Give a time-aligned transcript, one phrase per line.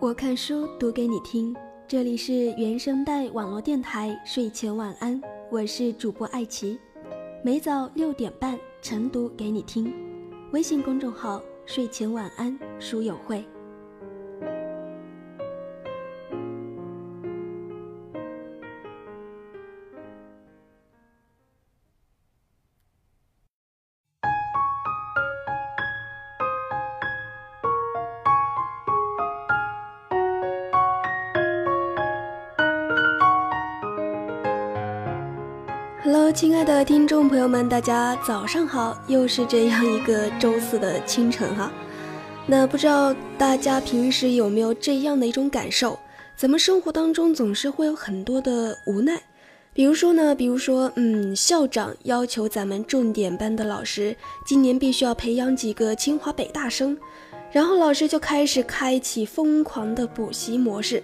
[0.00, 1.54] 我看书读给你听，
[1.86, 5.20] 这里是原声带网络电台睡前晚安，
[5.50, 6.78] 我是主播艾琪，
[7.44, 9.92] 每早六点半晨读给你听，
[10.52, 13.44] 微信公众号睡前晚安书友会。
[36.12, 39.00] Hello，亲爱的听众朋友们，大家早上好！
[39.06, 41.70] 又是这样一个周四的清晨哈。
[42.48, 45.96] 那不知道大家平时有没有这样的一种感受？
[46.36, 49.22] 咱们生活当中总是会有很多的无奈。
[49.72, 56.98] 比如说呢，比如说，嗯，校长要求咱们重点班的老师今年必须要培养几个清华北大生，
[57.52, 61.00] 然后老师就开始开启疯狂的补习模式。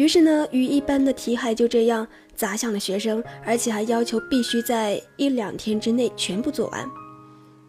[0.00, 2.08] 于是呢，与一般的题海就这样。
[2.34, 6.88] 砸向了学生，而且还要求必须在一两天之内全部做完。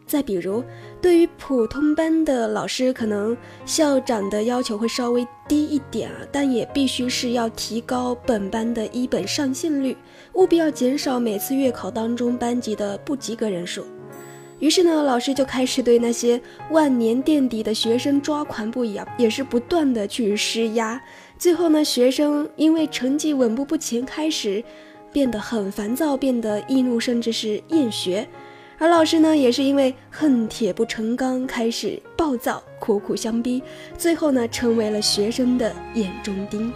[0.07, 0.63] 再比如，
[1.01, 9.97] 对于普通班的老师，可能校长的要求会稍微低一点啊，但也必须是要提高本班的一本上线率，
[10.35, 13.85] 务必要减少每次月考当中班级的不及格人数。
[14.59, 21.01] 于是呢，老师就开始对那些万年垫底的学生抓狂不已啊，也是不断的去施压。
[21.41, 24.63] 最后呢，学生因为成绩稳步不前，开始
[25.11, 28.27] 变得很烦躁，变得易怒，甚至是厌学。
[28.77, 33.63] 而老师呢，也是因为恨铁不成钢，开始暴躁，苦苦相逼，
[33.97, 36.71] 最后呢，成为了学生的眼中钉。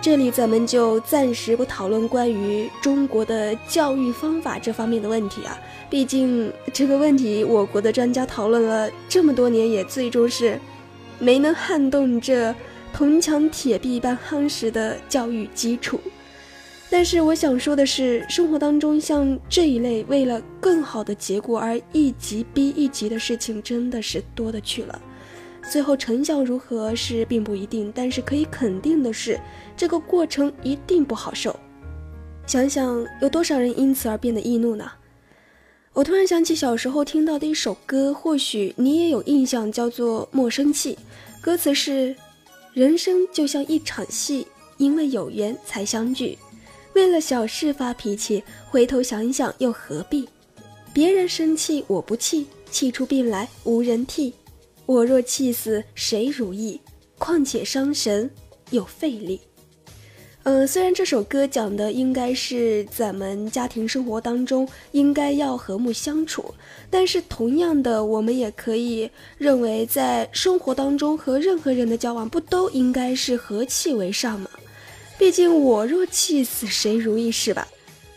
[0.00, 10.58] 这里咱们就暂时不讨论关于中国的教育方法这方面的问题啊，毕竟这个问题我国的专家讨论了这么多年，也最终是
[11.18, 12.54] 没能撼动这。
[12.94, 16.00] 铜墙铁壁般夯实的教育基础，
[16.88, 25.02] 但是我想说的是，生活当中像这一类为了更好的结果而一级逼一级的事情，真的是多的去了。
[25.68, 29.40] 最后成效如何是并不一定，但是可以肯定的是，
[29.76, 31.58] 这个过程一定不好受。
[32.46, 34.88] 想想有多少人因此而变得易怒呢？
[35.94, 40.94] 我突然想起小时候听到的一首歌，或许你也有印象，叫做《莫生气》，
[41.42, 42.14] 歌词是。
[42.74, 44.44] 人生就像一场戏，
[44.78, 46.36] 因为有缘才相聚。
[46.92, 50.28] 为了小事发脾气，回头想想又何必？
[50.92, 54.34] 别人生气我不气，气出病来无人替。
[54.86, 56.80] 我若气死谁如意？
[57.16, 58.28] 况且伤神
[58.70, 59.40] 又费力。
[60.44, 66.54] 嗯，虽然这首歌讲的应该是咱们家庭生活当中应该要和睦相处，
[66.90, 74.50] 但是同样的，我们也可以认为，在生活当中和任何人的交往，不都应该是和气为上吗？
[75.16, 77.66] 毕竟我若气死谁如意，是吧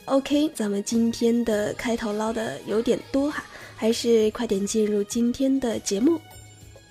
[0.03, 3.45] ？OK，咱们今天的开头唠的有点多哈，
[3.77, 6.19] 还是快点进入今天的节目。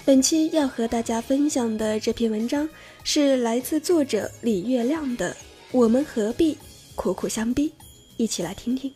[0.07, 2.69] 本期要和大家分享的这篇文章
[3.09, 5.31] 是来自作者李月亮的
[5.71, 6.59] 《我们何必
[6.97, 7.69] 苦苦相逼》，
[8.17, 8.93] 一起来听听。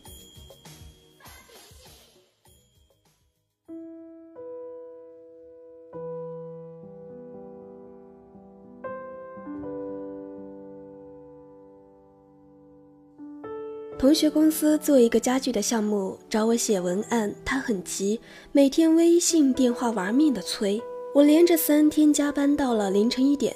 [13.97, 18.19] 同学公司做一个家具的项目，找我写文案，他很急，
[18.51, 20.81] 每天微信电话玩命的催。
[21.15, 23.55] 我连着三天加班到了凌晨一点，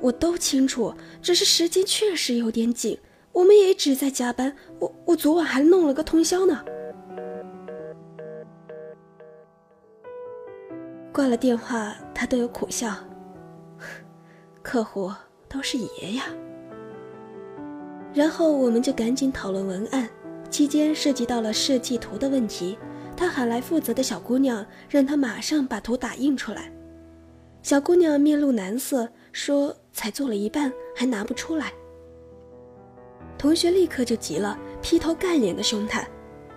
[0.00, 2.98] 我都清楚，只是时间确实有点紧，
[3.32, 4.54] 我们也一直在加班。
[4.78, 6.64] 我我昨晚还弄了个通宵呢。
[11.12, 12.94] 挂了电话，他都有苦笑。
[14.62, 15.10] 客户
[15.48, 16.24] 都是爷呀。
[18.12, 20.08] 然后我们就赶紧讨论文案，
[20.50, 22.78] 期间涉及到了设计图的问题，
[23.16, 26.70] 他喊来负责的小姑娘，让她马上把图打印出来。
[27.62, 31.72] 小姑娘面露难色，说：“才做了一半，还拿不出来。”
[33.38, 36.06] 同学立刻就急了，劈头盖脸的凶他：“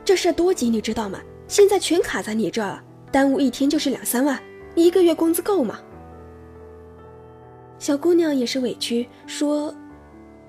[0.04, 1.22] 这事多急，你知道吗？
[1.48, 4.38] 现在全卡在你这儿了，耽误一天就是两三万，
[4.76, 5.80] 你一个月工资够吗？”
[7.80, 9.74] 小姑娘也是委屈，说：“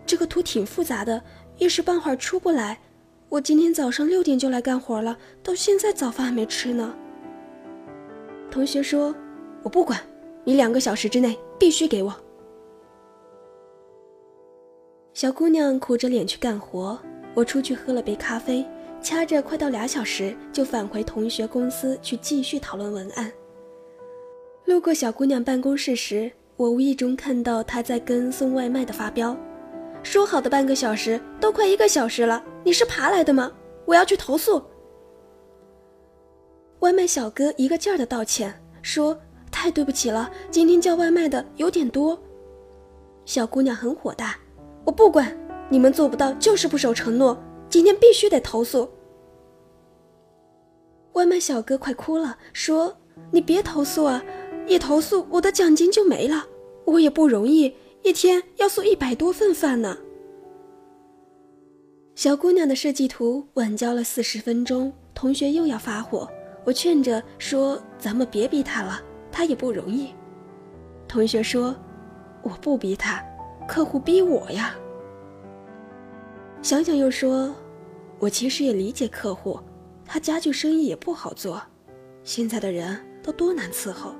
[0.04, 1.22] 这个图挺复杂的，
[1.58, 2.78] 一时半会儿出不来。
[3.28, 6.92] 我今天早上六点就来干活了，到现在早饭还没吃呢。
[8.50, 9.14] 同学说
[9.62, 10.00] ：“我不管，
[10.44, 12.14] 你两个小时之内必须给我。”
[15.12, 16.96] 小姑娘苦着脸去干活，
[17.34, 18.64] 我出去喝了杯咖啡，
[19.02, 23.30] 掐着快到俩小时就返回同学公司去继续讨论文案。
[24.66, 29.36] 路过小姑娘办公室时，我无意中看到她在跟送外卖的发飙，
[30.04, 33.50] 说好的半个小时都快一个小时了，你是爬来的吗？
[33.86, 34.62] 我要去投诉。
[36.78, 39.18] 外卖小哥一个劲儿的道歉，说
[39.50, 42.16] 太对不起了，今天叫外卖的有点多。
[43.24, 44.38] 小姑娘很火大。
[44.84, 45.36] 我不管，
[45.68, 47.38] 你们做不到就是不守承诺，
[47.68, 48.88] 今天必须得投诉。
[51.12, 52.96] 外卖小哥快哭了，说
[53.30, 54.22] ：“你别投诉啊，
[54.66, 56.46] 一投诉我的奖金就没了，
[56.84, 59.98] 我也不容易，一天要送一百多份饭呢。”
[62.14, 66.28] 小姑娘的设计图晚交了四十分钟，同学又要发火，
[66.64, 69.00] 我劝着说：“咱们别逼他了，
[69.32, 70.10] 他也不容易。”
[71.08, 71.74] 同学说
[72.42, 73.24] ：“我不逼他。”
[73.70, 74.74] 客户逼我呀。
[76.60, 77.54] 想想又说，
[78.18, 79.60] 我其实也理解客户，
[80.04, 81.62] 他家具生意也不好做，
[82.24, 84.12] 现在的人都多难伺候。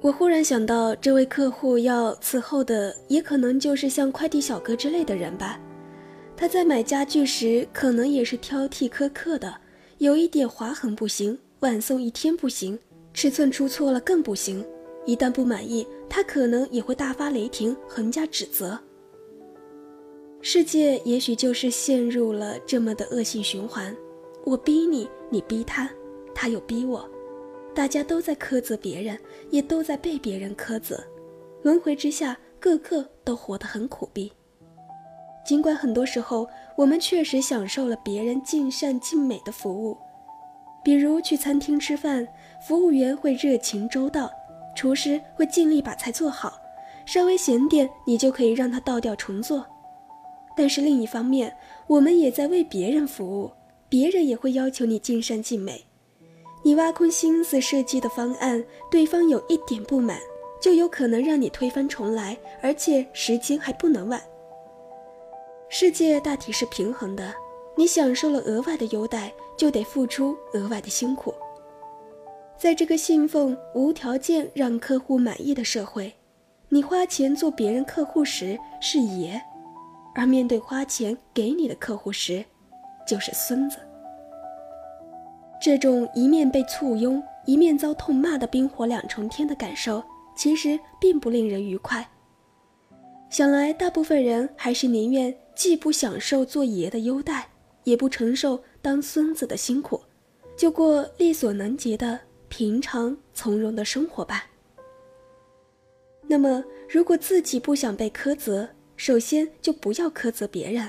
[0.00, 5.58] 我忽然想到，这位客户要伺候的也可能就是像快递小哥之类的人吧。
[6.36, 9.52] 他在买家具时，可能也是挑剔苛刻的，
[9.98, 12.78] 有一点划痕不行，晚送一天不行，
[13.12, 14.64] 尺寸出错了更不行。
[15.04, 18.78] 一旦不满意，他可能也会大发雷霆，横加指责。
[20.40, 23.94] 世界也许就是陷入了这么的恶性循环：
[24.44, 25.88] 我逼你，你逼他，
[26.34, 27.08] 他又逼我，
[27.74, 29.18] 大家都在苛责别人，
[29.50, 31.02] 也都在被别人苛责，
[31.62, 34.32] 轮回之下，个个都活得很苦逼。
[35.44, 39.96] 尽管很多时候我们确实享受了别人尽善尽美的服务，
[40.84, 42.26] 比如去餐厅吃饭，
[42.66, 44.30] 服务员会热情周到。
[44.74, 46.60] 厨师会尽力把菜做好，
[47.06, 49.64] 稍微咸点，你就可以让他倒掉重做。
[50.56, 51.54] 但是另一方面，
[51.86, 53.50] 我们也在为别人服务，
[53.88, 55.84] 别人也会要求你尽善尽美。
[56.62, 60.18] 你挖空心思设计的方案，对方有一点不满，
[60.60, 64.22] 就有可能让你推翻重来，而且时间还不能晚。
[65.68, 67.34] 世界大体是平衡的，
[67.76, 71.34] 你享受了额外的优待，就得付出额外的辛苦。
[72.62, 76.14] 在这个信奉无条件让客户满意的社会，
[76.68, 79.42] 你花钱做别人客户时是爷，
[80.14, 82.44] 而面对花钱给你的客户时，
[83.04, 83.78] 就是孙子。
[85.60, 90.00] 这种一面被簇拥，一面遭痛骂的冰火两重天的感受，
[90.36, 92.08] 其实并不令人愉快。
[93.28, 97.48] 想来，大部分人还是宁愿既不享受做爷的优待，
[97.82, 100.00] 也不承受当孙子的辛苦，
[100.56, 102.20] 就过力所能及的。
[102.62, 104.46] 平常从容的生活吧。
[106.28, 110.88] 那么，如果自己不想被苛责，首先就不要苛责别人，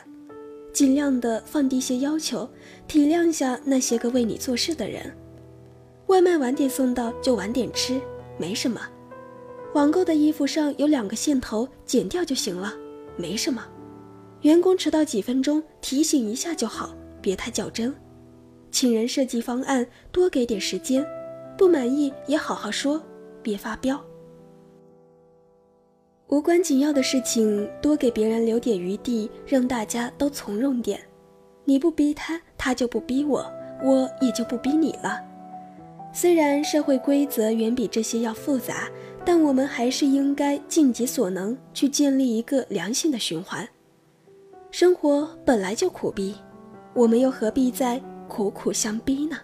[0.72, 2.48] 尽量的放低些要求，
[2.88, 5.18] 体谅下那些个为你做事的人。
[6.06, 8.00] 外卖晚点送到就晚点吃，
[8.38, 8.80] 没什么。
[9.74, 12.72] 网购的衣服上有两个线头，剪掉就行了，
[13.18, 13.68] 没什么。
[14.42, 17.92] 员工迟到几分钟，提醒一下就好，别太较真。
[18.70, 21.04] 请人设计方案，多给点时间。
[21.58, 23.02] 不满意也好好说，
[23.42, 24.00] 别发飙。
[26.28, 31.00] 无关紧要的事情，多给别人留点余地，让大家都从容点。
[31.64, 33.46] 你不逼他，他就不逼我，
[33.84, 35.22] 我也就不逼你了。
[36.12, 38.90] 虽然社会规则远比这些要复杂，
[39.24, 43.68] 但我们还是应该尽己所能去建立一个良性的循环。
[44.72, 46.36] 生活本来就苦逼，
[46.96, 49.38] 我们又何必再苦苦相逼呢？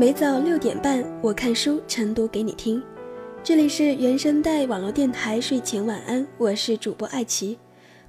[0.00, 2.82] 每早六点半，我看书晨读给你听。
[3.42, 7.58] 这里是原声带网络电台睡前晚安，我是主播艾奇。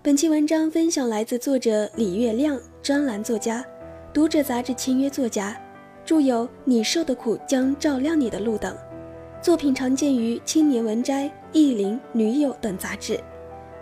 [0.02, 3.62] 本期文章分享来自作者李月亮，专栏作家，
[4.14, 5.54] 读者杂志签约作家，
[6.06, 8.74] 著有《你受的苦将照亮你的路》等
[9.42, 13.20] 作品，常见于《青年文摘》《意林》《女友》等杂志。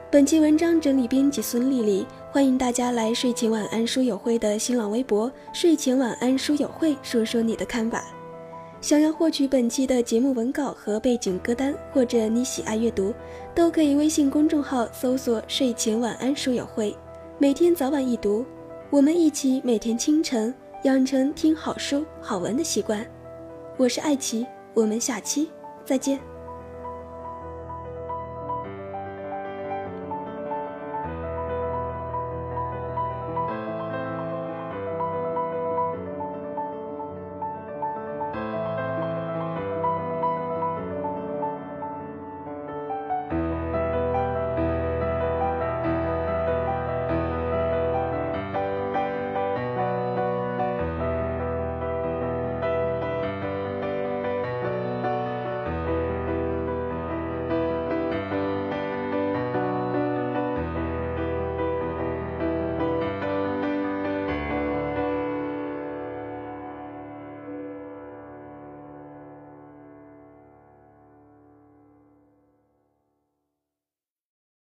[0.10, 8.06] 本期文章整理编辑孙丽丽，欢迎大家来睡前晚安书友会的新浪微博“睡前晚安书友会”说说你的看法。
[8.82, 13.12] 想要获取本期的节目文稿和背景歌单，或者你喜爱阅读，
[13.56, 16.96] 都可以微信公众号搜索“睡前晚安书友会”，
[17.40, 18.46] 每天早晚一读，
[18.92, 23.04] 我们一起每天清晨养成听好书好文的习惯。
[23.76, 24.46] 我是爱奇，
[24.76, 25.50] 我们下期
[25.84, 26.20] 再见。